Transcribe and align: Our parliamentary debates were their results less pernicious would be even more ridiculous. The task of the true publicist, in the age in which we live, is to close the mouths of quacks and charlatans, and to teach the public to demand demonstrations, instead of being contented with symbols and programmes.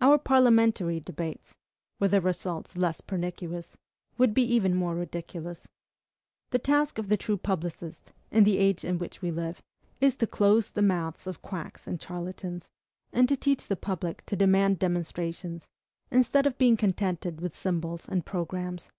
Our 0.00 0.16
parliamentary 0.16 0.98
debates 0.98 1.54
were 2.00 2.08
their 2.08 2.22
results 2.22 2.74
less 2.74 3.02
pernicious 3.02 3.76
would 4.16 4.32
be 4.32 4.42
even 4.44 4.74
more 4.74 4.94
ridiculous. 4.94 5.68
The 6.52 6.58
task 6.58 6.96
of 6.96 7.10
the 7.10 7.18
true 7.18 7.36
publicist, 7.36 8.10
in 8.30 8.44
the 8.44 8.56
age 8.56 8.82
in 8.82 8.98
which 8.98 9.20
we 9.20 9.30
live, 9.30 9.60
is 10.00 10.16
to 10.16 10.26
close 10.26 10.70
the 10.70 10.80
mouths 10.80 11.26
of 11.26 11.42
quacks 11.42 11.86
and 11.86 12.00
charlatans, 12.02 12.70
and 13.12 13.28
to 13.28 13.36
teach 13.36 13.68
the 13.68 13.76
public 13.76 14.24
to 14.24 14.36
demand 14.36 14.78
demonstrations, 14.78 15.68
instead 16.10 16.46
of 16.46 16.56
being 16.56 16.78
contented 16.78 17.42
with 17.42 17.54
symbols 17.54 18.08
and 18.08 18.24
programmes. 18.24 18.90